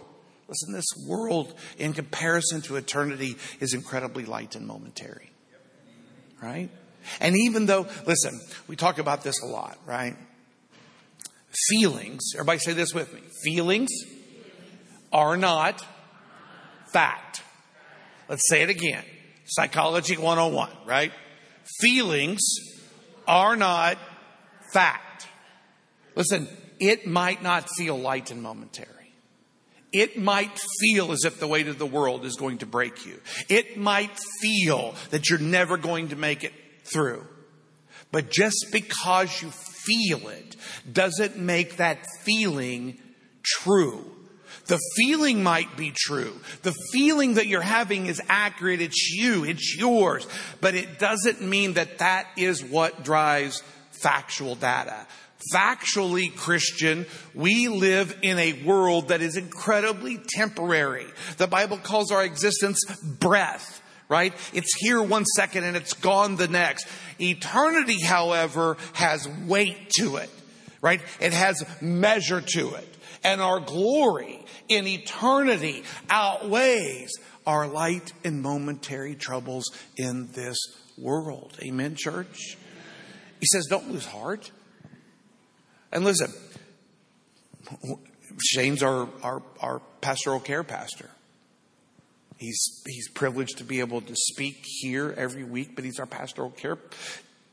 [0.48, 5.30] listen, this world in comparison to eternity is incredibly light and momentary,
[6.42, 6.68] right?
[7.20, 10.16] And even though, listen, we talk about this a lot, right?
[11.68, 13.20] Feelings, everybody say this with me.
[13.44, 13.90] Feelings
[15.12, 15.84] are not
[16.92, 17.42] fact.
[18.28, 19.04] Let's say it again.
[19.44, 21.12] Psychology 101, right?
[21.80, 22.40] Feelings
[23.26, 23.98] are not
[24.72, 25.26] fact.
[26.14, 26.48] Listen,
[26.78, 29.12] it might not feel light and momentary.
[29.92, 33.20] It might feel as if the weight of the world is going to break you.
[33.48, 36.52] It might feel that you're never going to make it
[36.84, 37.26] through.
[38.12, 40.56] But just because you feel it
[40.90, 43.00] doesn't make that feeling
[43.42, 44.04] true.
[44.66, 46.32] The feeling might be true.
[46.62, 48.80] The feeling that you're having is accurate.
[48.80, 49.44] It's you.
[49.44, 50.26] It's yours.
[50.60, 55.06] But it doesn't mean that that is what drives factual data.
[55.52, 61.06] Factually Christian, we live in a world that is incredibly temporary.
[61.38, 64.34] The Bible calls our existence breath, right?
[64.52, 66.86] It's here one second and it's gone the next.
[67.18, 70.30] Eternity, however, has weight to it,
[70.82, 71.00] right?
[71.20, 72.96] It has measure to it.
[73.22, 77.12] And our glory in eternity outweighs
[77.46, 79.64] our light and momentary troubles
[79.96, 80.56] in this
[80.96, 81.56] world.
[81.62, 82.56] Amen, church?
[83.40, 84.50] He says, don't lose heart.
[85.92, 86.32] And listen,
[88.42, 91.10] Shane's our, our, our pastoral care pastor.
[92.38, 96.50] He's, he's privileged to be able to speak here every week, but he's our pastoral
[96.50, 96.78] care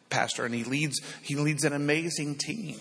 [0.09, 2.79] pastor and he leads, he leads an amazing team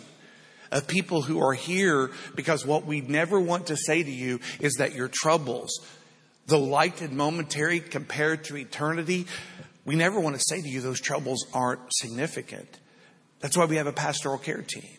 [0.70, 4.74] of people who are here because what we never want to say to you is
[4.74, 5.80] that your troubles,
[6.46, 9.26] though light and momentary compared to eternity,
[9.84, 12.68] we never want to say to you those troubles aren't significant.
[13.40, 14.96] That's why we have a pastoral care team.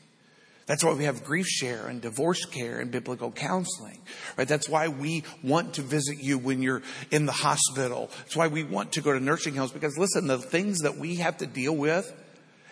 [0.67, 3.99] That's why we have grief share and divorce care and biblical counseling,
[4.38, 4.47] right?
[4.47, 8.12] That's why we want to visit you when you're in the hospital.
[8.19, 11.15] That's why we want to go to nursing homes because listen, the things that we
[11.15, 12.13] have to deal with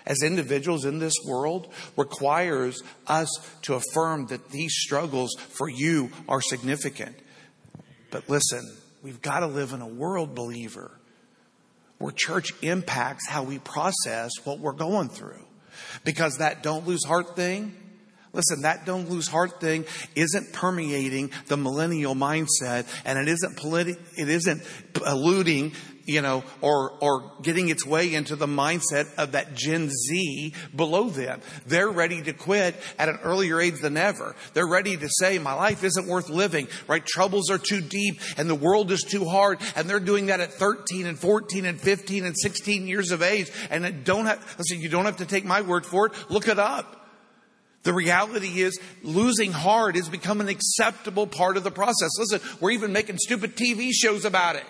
[0.06, 3.30] as individuals in this world requires us
[3.64, 7.16] to affirm that these struggles for you are significant.
[8.12, 10.92] But listen, we've got to live in a world believer
[11.98, 15.44] where church impacts how we process what we're going through.
[16.04, 17.76] Because that don't lose heart thing,
[18.36, 23.98] Listen, that don't lose heart thing isn't permeating the millennial mindset and it isn't politi-
[24.18, 24.62] it isn't
[25.06, 25.72] eluding,
[26.06, 31.10] you know, or, or getting its way into the mindset of that Gen Z below
[31.10, 31.42] them.
[31.66, 34.36] They're ready to quit at an earlier age than ever.
[34.54, 37.06] They're ready to say, my life isn't worth living, right?
[37.06, 39.60] Troubles are too deep and the world is too hard.
[39.78, 43.50] And they're doing that at 13 and 14 and 15 and 16 years of age.
[43.70, 46.14] And don't have, listen, you don't have to take my word for it.
[46.30, 47.04] Look it up.
[47.86, 52.10] The reality is losing heart has become an acceptable part of the process.
[52.18, 54.66] Listen, we're even making stupid TV shows about it.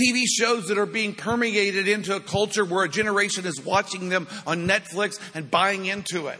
[0.00, 4.28] TV shows that are being permeated into a culture where a generation is watching them
[4.46, 6.38] on Netflix and buying into it.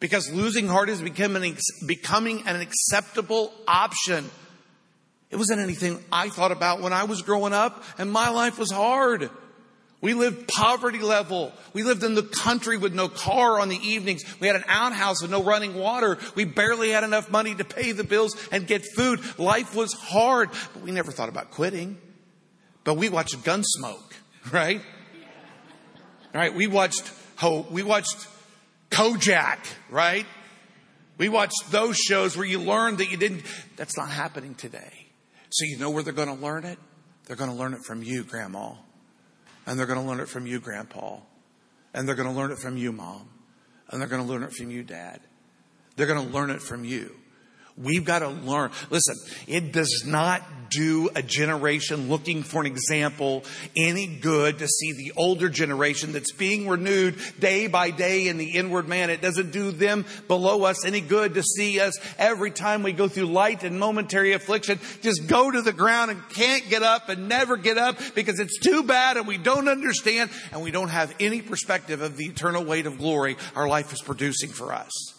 [0.00, 4.30] Because losing heart is becoming, becoming an acceptable option.
[5.30, 8.70] It wasn't anything I thought about when I was growing up and my life was
[8.70, 9.28] hard.
[10.00, 11.52] We lived poverty level.
[11.72, 14.24] We lived in the country with no car on the evenings.
[14.40, 16.18] We had an outhouse with no running water.
[16.34, 19.20] We barely had enough money to pay the bills and get food.
[19.38, 21.98] Life was hard, but we never thought about quitting.
[22.84, 24.12] But we watched Gunsmoke,
[24.52, 24.82] right?
[26.34, 26.54] Right?
[26.54, 27.10] We watched,
[27.70, 28.28] we watched
[28.90, 29.58] Kojak,
[29.90, 30.26] right?
[31.18, 33.42] We watched those shows where you learned that you didn't,
[33.76, 35.06] that's not happening today.
[35.48, 36.78] So you know where they're going to learn it?
[37.24, 38.74] They're going to learn it from you, Grandma.
[39.66, 41.18] And they're going to learn it from you, Grandpa.
[41.92, 43.28] And they're going to learn it from you, Mom.
[43.90, 45.20] And they're going to learn it from you, Dad.
[45.96, 47.16] They're going to learn it from you.
[47.78, 48.70] We've got to learn.
[48.90, 53.44] Listen, it does not do a generation looking for an example
[53.76, 58.50] any good to see the older generation that's being renewed day by day in the
[58.50, 59.10] inward man.
[59.10, 63.08] It doesn't do them below us any good to see us every time we go
[63.08, 67.28] through light and momentary affliction just go to the ground and can't get up and
[67.28, 71.14] never get up because it's too bad and we don't understand and we don't have
[71.20, 75.15] any perspective of the eternal weight of glory our life is producing for us.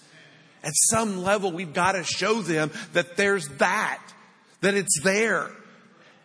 [0.67, 4.03] At some level, we've got to show them that there's that,
[4.59, 5.49] that it's there.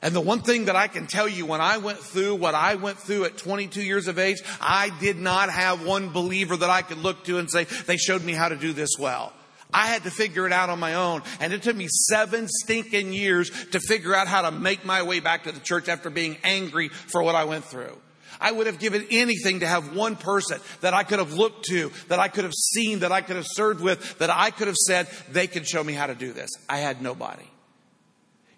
[0.03, 2.75] And the one thing that I can tell you when I went through what I
[2.75, 6.83] went through at 22 years of age, I did not have one believer that I
[6.83, 9.33] could look to and say, they showed me how to do this well.
[9.73, 11.23] I had to figure it out on my own.
[11.39, 15.21] And it took me seven stinking years to figure out how to make my way
[15.21, 17.97] back to the church after being angry for what I went through.
[18.43, 21.91] I would have given anything to have one person that I could have looked to,
[22.09, 24.77] that I could have seen, that I could have served with, that I could have
[24.77, 26.51] said, they could show me how to do this.
[26.69, 27.45] I had nobody.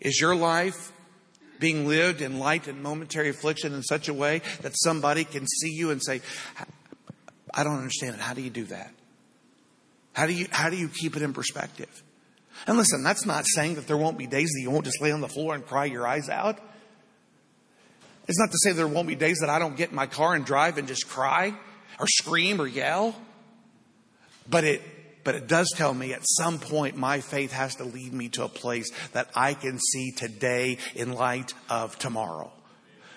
[0.00, 0.92] Is your life
[1.60, 5.70] being lived in light and momentary affliction in such a way that somebody can see
[5.70, 6.20] you and say,
[7.52, 8.20] I don't understand it.
[8.20, 8.92] How do you do that?
[10.12, 12.02] How do you, how do you keep it in perspective?
[12.66, 15.12] And listen, that's not saying that there won't be days that you won't just lay
[15.12, 16.58] on the floor and cry your eyes out.
[18.26, 20.34] It's not to say there won't be days that I don't get in my car
[20.34, 21.54] and drive and just cry
[21.98, 23.14] or scream or yell.
[24.48, 24.82] But it,
[25.24, 28.44] but it does tell me at some point my faith has to lead me to
[28.44, 32.52] a place that I can see today in light of tomorrow.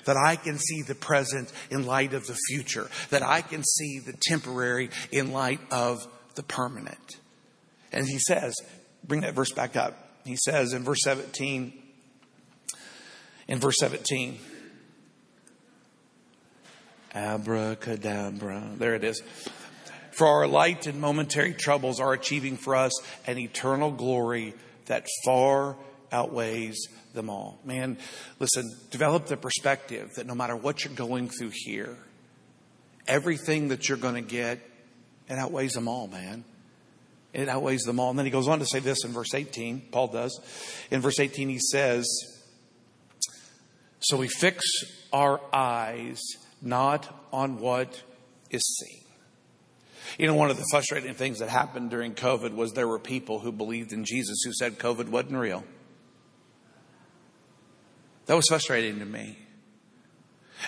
[0.06, 2.90] That I can see the present in light of the future.
[3.10, 7.18] That I can see the temporary in light of the permanent.
[7.92, 8.56] And he says,
[9.04, 9.98] bring that verse back up.
[10.26, 11.74] He says in verse 17,
[13.48, 14.40] in verse 17,
[17.18, 19.22] abracadabra, there it is.
[20.12, 22.92] For our light and momentary troubles are achieving for us
[23.28, 24.54] an eternal glory
[24.86, 25.76] that far
[26.12, 27.60] outweighs them all.
[27.66, 27.98] Man,
[28.40, 31.98] listen, develop the perspective that no matter what you're going through here,
[33.08, 34.60] everything that you're going to get,
[35.30, 36.44] it outweighs them all, man.
[37.34, 38.10] It outweighs them all.
[38.10, 40.40] And then he goes on to say this in verse 18, Paul does.
[40.90, 42.08] In verse 18, he says,
[44.00, 44.64] So we fix
[45.12, 46.20] our eyes
[46.62, 48.02] not on what
[48.50, 49.02] is seen.
[50.18, 53.40] You know, one of the frustrating things that happened during COVID was there were people
[53.40, 55.64] who believed in Jesus who said COVID wasn't real.
[58.26, 59.38] That was frustrating to me.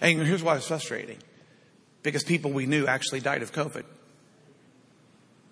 [0.02, 1.18] And here's why it's frustrating
[2.04, 3.84] because people we knew actually died of COVID.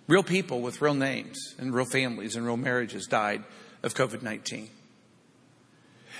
[0.07, 3.43] Real people with real names and real families and real marriages died
[3.83, 4.69] of COVID 19.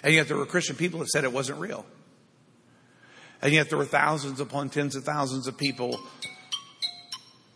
[0.04, 1.86] And yet there were Christian people that said it wasn't real.
[3.42, 6.00] And yet there were thousands upon tens of thousands of people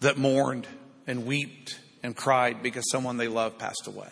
[0.01, 0.67] that mourned
[1.07, 4.11] and wept and cried because someone they loved passed away.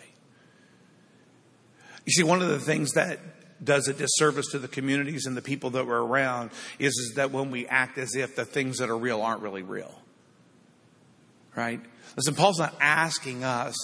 [2.06, 3.18] You see, one of the things that
[3.62, 7.30] does a disservice to the communities and the people that were around is, is that
[7.30, 9.94] when we act as if the things that are real aren't really real.
[11.54, 11.80] Right?
[12.16, 13.76] Listen, Paul's not asking us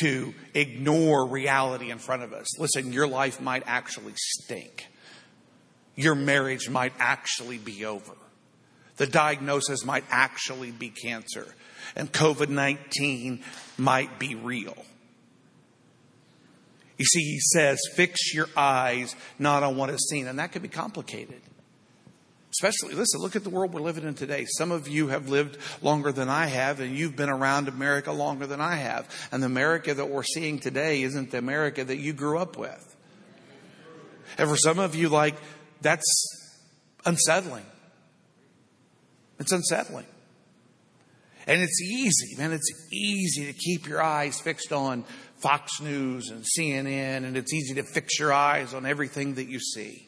[0.00, 2.58] to ignore reality in front of us.
[2.58, 4.86] Listen, your life might actually stink.
[5.94, 8.12] Your marriage might actually be over.
[8.96, 11.46] The diagnosis might actually be cancer.
[11.96, 13.42] And COVID 19
[13.78, 14.76] might be real.
[16.98, 20.28] You see, he says, fix your eyes not on what is seen.
[20.28, 21.40] And that could be complicated.
[22.52, 24.44] Especially, listen, look at the world we're living in today.
[24.46, 28.46] Some of you have lived longer than I have, and you've been around America longer
[28.46, 29.08] than I have.
[29.32, 32.94] And the America that we're seeing today isn't the America that you grew up with.
[34.36, 35.36] And for some of you, like,
[35.82, 36.04] that's
[37.04, 37.66] unsettling.
[39.38, 40.06] It's unsettling.
[41.46, 42.52] And it's easy, man.
[42.52, 45.04] It's easy to keep your eyes fixed on
[45.42, 49.58] Fox News and CNN, and it's easy to fix your eyes on everything that you
[49.58, 50.06] see.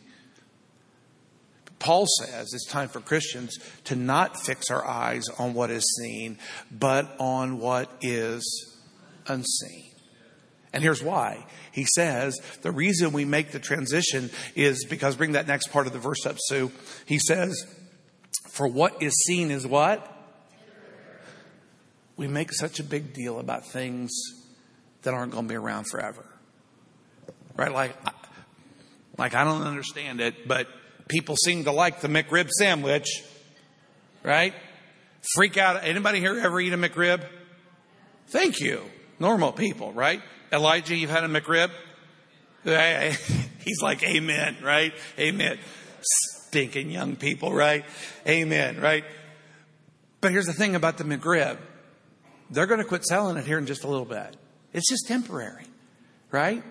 [1.81, 6.39] Paul says it's time for Christians to not fix our eyes on what is seen,
[6.71, 8.79] but on what is
[9.27, 9.94] unseen.
[10.75, 11.47] And here's why.
[11.73, 15.95] He says the reason we make the transition is because, bring that next part of
[15.95, 16.71] the verse up, Sue.
[17.07, 17.65] He says,
[18.51, 20.11] For what is seen is what?
[22.17, 24.13] We make such a big deal about things
[25.03, 26.25] that aren't going to be around forever.
[27.57, 27.73] Right?
[27.73, 27.97] Like,
[29.17, 30.69] like I don't understand it, but
[31.09, 33.23] People seem to like the McRib sandwich,
[34.23, 34.55] right?
[35.35, 35.85] Freak out.
[35.85, 37.27] Anybody here ever eat a McRib?
[38.29, 38.83] Thank you.
[39.19, 40.21] Normal people, right?
[40.53, 41.71] Elijah, you've had a McRib?
[43.65, 44.93] He's like, Amen, right?
[45.19, 45.59] Amen.
[46.01, 47.85] Stinking young people, right?
[48.27, 49.05] Amen, right?
[50.21, 51.59] But here's the thing about the McRib
[52.51, 54.37] they're going to quit selling it here in just a little bit.
[54.73, 55.65] It's just temporary,
[56.31, 56.63] right?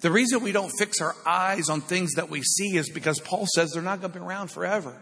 [0.00, 3.46] The reason we don't fix our eyes on things that we see is because Paul
[3.54, 5.00] says they're not going to be around forever.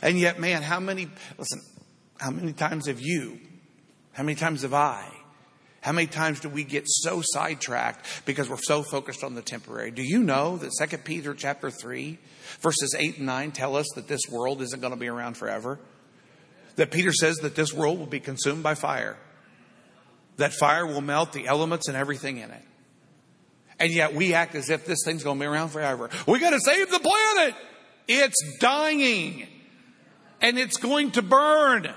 [0.00, 1.60] And yet, man, how many, listen,
[2.18, 3.40] how many times have you,
[4.12, 5.08] how many times have I,
[5.82, 9.90] how many times do we get so sidetracked because we're so focused on the temporary?
[9.90, 12.18] Do you know that 2 Peter chapter 3,
[12.60, 15.80] verses 8 and 9 tell us that this world isn't going to be around forever?
[16.76, 19.18] That Peter says that this world will be consumed by fire.
[20.36, 22.62] That fire will melt the elements and everything in it.
[23.80, 26.10] And yet we act as if this thing's going to be around forever.
[26.28, 27.56] We got to save the planet.
[28.06, 29.48] It's dying
[30.40, 31.92] and it's going to burn.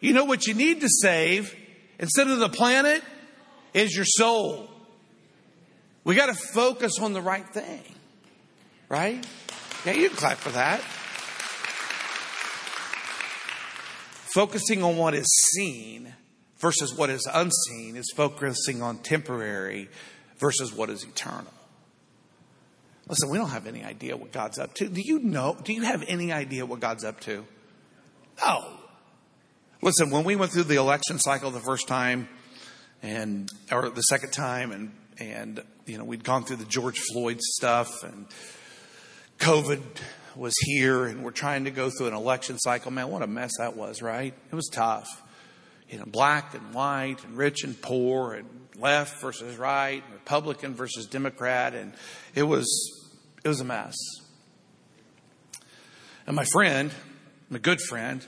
[0.00, 1.54] You know what you need to save
[1.98, 3.02] instead of the planet
[3.74, 4.70] is your soul.
[6.04, 7.82] We got to focus on the right thing.
[8.88, 9.26] Right?
[9.84, 10.80] Yeah, you clap for that.
[14.34, 16.14] Focusing on what is seen
[16.58, 19.88] versus what is unseen is focusing on temporary
[20.38, 21.52] versus what is eternal.
[23.08, 24.88] Listen, we don't have any idea what God's up to.
[24.88, 25.56] Do you know?
[25.62, 27.44] Do you have any idea what God's up to?
[28.44, 28.77] No.
[29.80, 32.28] Listen, when we went through the election cycle the first time
[33.00, 37.40] and or the second time and and you know, we'd gone through the George Floyd
[37.40, 38.26] stuff and
[39.38, 39.80] COVID
[40.34, 42.90] was here and we're trying to go through an election cycle.
[42.90, 44.34] Man, what a mess that was, right?
[44.50, 45.06] It was tough.
[45.88, 51.06] You know, black and white and rich and poor and left versus right, Republican versus
[51.06, 51.92] Democrat, and
[52.34, 52.66] it was
[53.44, 53.94] it was a mess.
[56.26, 56.90] And my friend,
[57.48, 58.26] my good friend,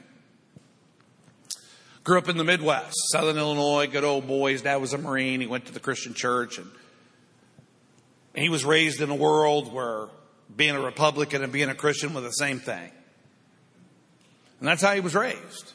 [2.10, 4.50] Grew up in the Midwest, Southern Illinois, good old boy.
[4.50, 5.40] His dad was a Marine.
[5.40, 6.68] He went to the Christian church and
[8.34, 10.08] he was raised in a world where
[10.56, 12.90] being a Republican and being a Christian were the same thing.
[14.58, 15.72] And that's how he was raised.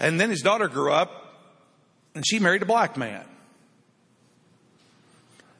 [0.00, 1.36] And then his daughter grew up
[2.16, 3.26] and she married a black man.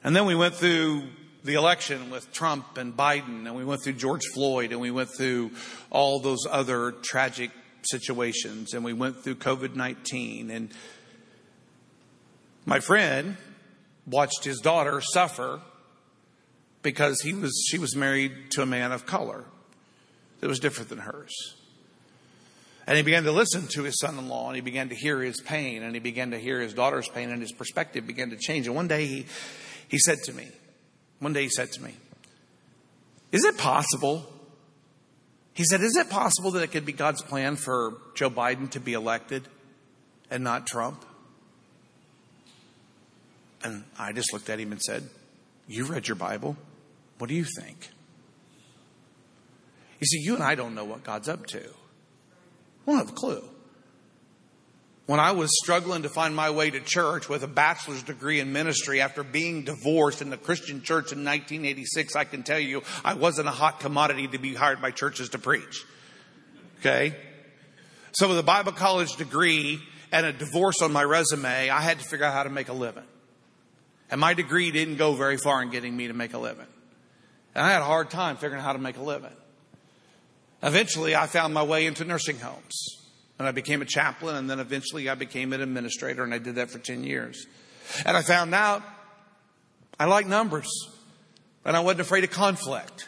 [0.03, 1.03] And then we went through
[1.45, 5.09] the election with Trump and Biden, and we went through George Floyd, and we went
[5.09, 5.51] through
[5.89, 7.51] all those other tragic
[7.89, 10.51] situations, and we went through COVID 19.
[10.51, 10.71] And
[12.65, 13.37] my friend
[14.05, 15.61] watched his daughter suffer
[16.81, 19.45] because he was, she was married to a man of color
[20.39, 21.55] that was different than hers.
[22.87, 25.21] And he began to listen to his son in law and he began to hear
[25.21, 28.37] his pain and he began to hear his daughter's pain and his perspective began to
[28.37, 28.65] change.
[28.65, 29.25] And one day he,
[29.87, 30.47] he said to me,
[31.19, 31.93] one day he said to me,
[33.31, 34.25] Is it possible?
[35.59, 38.79] He said, Is it possible that it could be God's plan for Joe Biden to
[38.79, 39.45] be elected
[40.31, 41.03] and not Trump?
[43.61, 45.09] And I just looked at him and said,
[45.67, 46.55] You read your Bible?
[47.17, 47.89] What do you think?
[49.99, 51.59] You see, you and I don't know what God's up to.
[52.85, 53.43] We don't have a clue.
[55.09, 58.53] When I was struggling to find my way to church with a bachelor's degree in
[58.53, 63.15] ministry after being divorced in the Christian church in 1986, I can tell you I
[63.15, 65.83] wasn't a hot commodity to be hired by churches to preach.
[66.79, 67.15] Okay?
[68.11, 69.79] So with a Bible college degree
[70.11, 72.73] and a divorce on my resume, I had to figure out how to make a
[72.73, 73.05] living.
[74.11, 76.67] And my degree didn't go very far in getting me to make a living.
[77.55, 79.33] And I had a hard time figuring out how to make a living.
[80.61, 82.98] Eventually, I found my way into nursing homes.
[83.39, 86.55] And I became a chaplain, and then eventually I became an administrator, and I did
[86.55, 87.47] that for 10 years.
[88.05, 88.83] And I found out
[89.97, 90.69] I like numbers,
[91.65, 93.07] and I wasn't afraid of conflict.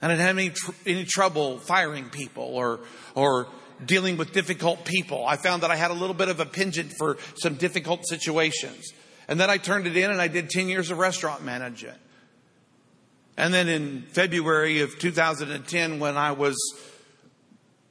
[0.00, 2.80] And I didn't have any, tr- any trouble firing people or,
[3.14, 3.48] or
[3.84, 5.26] dealing with difficult people.
[5.26, 8.92] I found that I had a little bit of a penchant for some difficult situations.
[9.28, 11.98] And then I turned it in and I did 10 years of restaurant management.
[13.36, 16.56] And then in February of 2010, when I was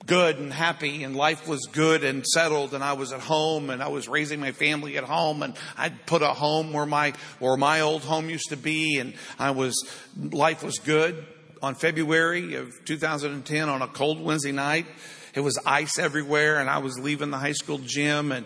[0.05, 3.81] good and happy and life was good and settled and I was at home and
[3.81, 7.55] I was raising my family at home and I'd put a home where my, where
[7.55, 9.75] my old home used to be and I was,
[10.17, 11.25] life was good.
[11.61, 14.85] On February of 2010 on a cold Wednesday night,
[15.33, 18.45] it was ice everywhere and I was leaving the high school gym and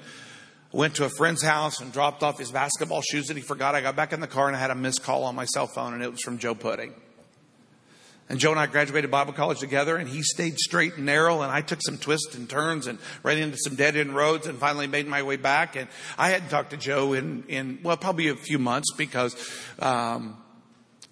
[0.72, 3.74] went to a friend's house and dropped off his basketball shoes that he forgot.
[3.74, 5.66] I got back in the car and I had a missed call on my cell
[5.66, 6.94] phone and it was from Joe Pudding.
[8.30, 11.52] And Joe and I graduated Bible college together, and he stayed straight and narrow, and
[11.52, 14.88] I took some twists and turns and ran into some dead end roads and finally
[14.88, 15.78] made my way back.
[15.78, 19.34] And I hadn't talked to Joe in, in well, probably a few months because
[19.80, 20.36] um,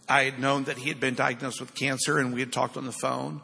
[0.09, 2.86] I had known that he had been diagnosed with cancer, and we had talked on
[2.86, 3.41] the phone.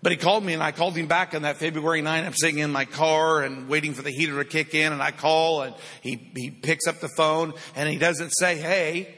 [0.00, 2.26] But he called me and I called him back on that February night.
[2.26, 5.12] I'm sitting in my car and waiting for the heater to kick in and I
[5.12, 9.14] call and he, he picks up the phone and he doesn't say, Hey,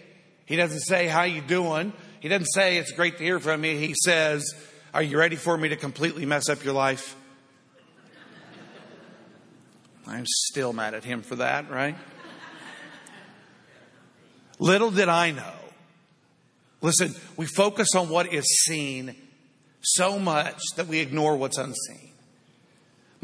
[0.46, 1.92] he doesn't say, how you doing?
[2.26, 3.78] He doesn't say it's great to hear from you.
[3.78, 4.52] He says,
[4.92, 7.14] Are you ready for me to completely mess up your life?
[10.08, 11.94] I'm still mad at him for that, right?
[14.58, 15.54] Little did I know.
[16.80, 19.14] Listen, we focus on what is seen
[19.82, 22.05] so much that we ignore what's unseen.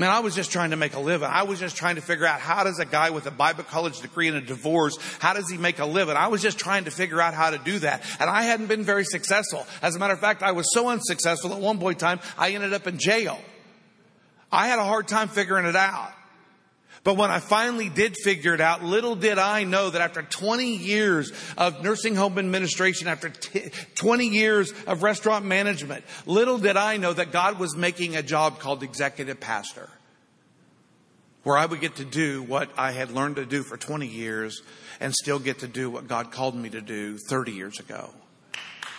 [0.02, 1.28] Man, I was just trying to make a living.
[1.30, 4.00] I was just trying to figure out how does a guy with a Bible college
[4.00, 6.16] degree and a divorce, how does he make a living?
[6.16, 8.02] I was just trying to figure out how to do that.
[8.18, 9.64] And I hadn't been very successful.
[9.80, 12.50] As a matter of fact, I was so unsuccessful at one point in time, I
[12.50, 13.38] ended up in jail.
[14.50, 16.12] I had a hard time figuring it out.
[17.04, 20.76] But when I finally did figure it out, little did I know that after 20
[20.76, 26.98] years of nursing home administration, after t- 20 years of restaurant management, little did I
[26.98, 29.90] know that God was making a job called executive pastor,
[31.42, 34.62] where I would get to do what I had learned to do for 20 years
[35.00, 38.10] and still get to do what God called me to do 30 years ago.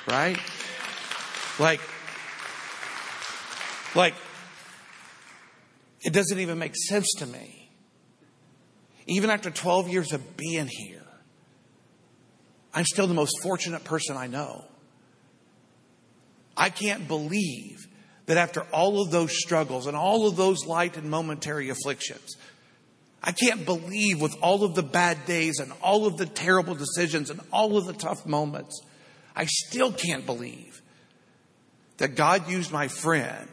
[0.09, 0.37] Right?
[1.57, 1.79] Like,
[3.95, 4.15] like,
[6.01, 7.62] it doesn't even make sense to me
[9.07, 11.01] even after 12 years of being here,
[12.73, 14.65] I'm still the most fortunate person I know.
[16.55, 17.87] I can't believe
[18.25, 22.35] that after all of those struggles and all of those light and momentary afflictions,
[23.21, 27.29] I can't believe with all of the bad days and all of the terrible decisions
[27.29, 28.81] and all of the tough moments,
[29.35, 30.81] I still can't believe
[31.97, 33.47] that God used my friend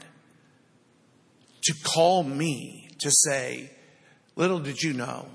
[1.62, 3.70] to call me to say,
[4.36, 5.26] Little did you know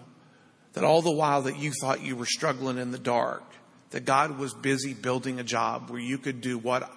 [0.75, 3.43] that all the while that you thought you were struggling in the dark,
[3.91, 6.91] that God was busy building a job where you could do what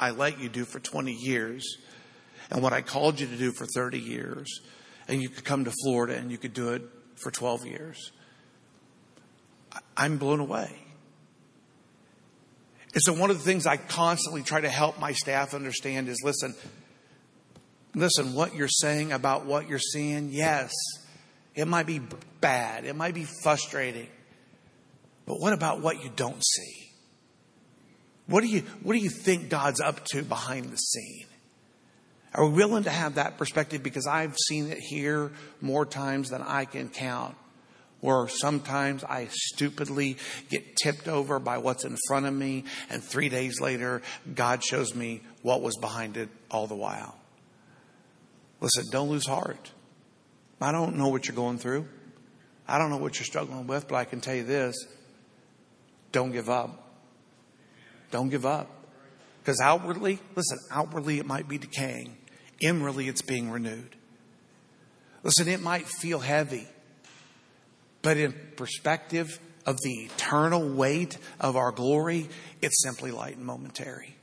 [0.00, 1.76] I let you do for 20 years
[2.50, 4.60] and what I called you to do for 30 years
[5.08, 6.82] and you could come to Florida and you could do it
[7.16, 8.12] for 12 years.
[9.96, 10.74] I'm blown away.
[12.94, 16.22] And so one of the things I constantly try to help my staff understand is
[16.24, 16.54] listen,
[17.94, 20.72] listen, what you're saying about what you're seeing, yes,
[21.54, 22.00] it might be
[22.40, 24.08] bad, it might be frustrating.
[25.26, 26.90] But what about what you don't see?
[28.26, 31.26] What do you what do you think God's up to behind the scene?
[32.34, 33.82] Are we willing to have that perspective?
[33.82, 35.30] Because I've seen it here
[35.60, 37.36] more times than I can count.
[38.02, 40.16] where sometimes I stupidly
[40.50, 44.02] get tipped over by what's in front of me, and three days later,
[44.34, 47.16] God shows me what was behind it all the while.
[48.60, 49.71] Listen, don't lose heart.
[50.62, 51.86] I don't know what you're going through.
[52.66, 54.76] I don't know what you're struggling with, but I can tell you this
[56.12, 56.78] don't give up.
[58.10, 58.70] Don't give up.
[59.40, 62.16] Because outwardly, listen, outwardly it might be decaying,
[62.60, 63.96] inwardly it's being renewed.
[65.24, 66.66] Listen, it might feel heavy.
[68.02, 72.28] But in perspective of the eternal weight of our glory,
[72.60, 74.16] it's simply light and momentary.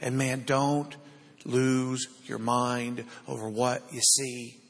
[0.00, 0.96] And man, don't
[1.44, 4.61] lose your mind over what you see.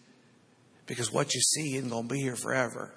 [0.93, 2.93] Because what you see isn't going to be here forever.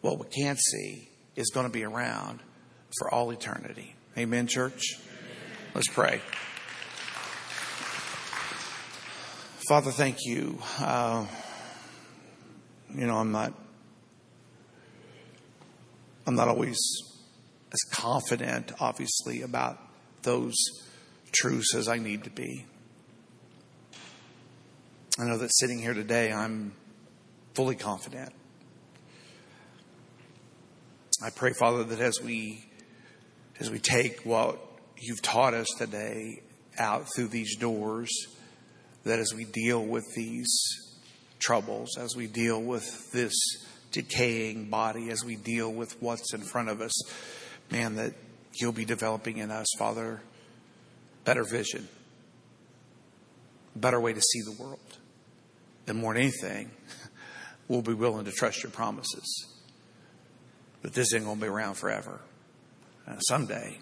[0.00, 2.40] What we can't see is going to be around
[2.96, 3.94] for all eternity.
[4.16, 4.94] Amen, church?
[5.74, 6.22] Let's pray.
[9.68, 10.58] Father, thank you.
[10.78, 11.26] Uh,
[12.94, 13.52] you know, I'm not
[16.26, 16.78] I'm not always
[17.74, 19.78] as confident, obviously, about
[20.22, 20.54] those
[21.30, 22.64] truths as I need to be.
[25.20, 26.72] I know that sitting here today, I'm
[27.54, 28.32] fully confident.
[31.22, 32.64] I pray, Father, that as we
[33.58, 34.58] as we take what
[34.96, 36.40] you've taught us today
[36.78, 38.08] out through these doors,
[39.04, 40.48] that as we deal with these
[41.38, 43.34] troubles, as we deal with this
[43.92, 46.92] decaying body as we deal with what's in front of us.
[47.70, 48.14] Man, that
[48.54, 50.22] you'll be developing in us, Father,
[51.24, 51.88] better vision,
[53.76, 54.99] better way to see the world.
[55.96, 56.70] More than anything,
[57.68, 59.46] we'll be willing to trust your promises.
[60.82, 62.20] But this ain't going to be around forever.
[63.06, 63.78] And someday,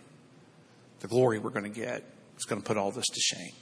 [1.01, 2.05] the glory we're going to get
[2.37, 3.53] is going to put all this to shame.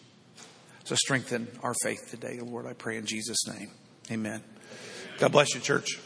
[0.84, 2.66] So strengthen our faith today, Lord.
[2.66, 3.70] I pray in Jesus' name.
[4.10, 4.42] Amen.
[5.18, 5.98] God bless you, church.